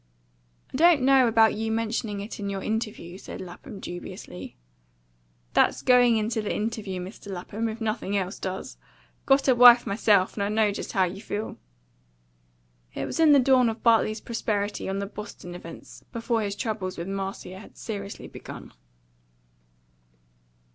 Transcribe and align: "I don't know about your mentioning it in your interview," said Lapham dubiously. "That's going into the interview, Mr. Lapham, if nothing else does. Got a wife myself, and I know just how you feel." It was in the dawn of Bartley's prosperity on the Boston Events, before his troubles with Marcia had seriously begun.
"I 0.73 0.77
don't 0.77 1.03
know 1.03 1.27
about 1.27 1.53
your 1.55 1.71
mentioning 1.71 2.21
it 2.21 2.39
in 2.39 2.49
your 2.49 2.63
interview," 2.63 3.19
said 3.19 3.39
Lapham 3.39 3.79
dubiously. 3.79 4.57
"That's 5.53 5.83
going 5.83 6.17
into 6.17 6.41
the 6.41 6.51
interview, 6.51 6.99
Mr. 6.99 7.27
Lapham, 7.31 7.69
if 7.69 7.79
nothing 7.79 8.17
else 8.17 8.39
does. 8.39 8.77
Got 9.27 9.47
a 9.47 9.53
wife 9.53 9.85
myself, 9.85 10.33
and 10.33 10.41
I 10.41 10.49
know 10.49 10.71
just 10.71 10.93
how 10.93 11.03
you 11.03 11.21
feel." 11.21 11.57
It 12.95 13.05
was 13.05 13.19
in 13.19 13.31
the 13.31 13.37
dawn 13.39 13.69
of 13.69 13.83
Bartley's 13.83 14.21
prosperity 14.21 14.89
on 14.89 14.97
the 14.97 15.05
Boston 15.05 15.53
Events, 15.53 16.03
before 16.11 16.41
his 16.41 16.55
troubles 16.55 16.97
with 16.97 17.07
Marcia 17.07 17.59
had 17.59 17.77
seriously 17.77 18.27
begun. 18.27 18.73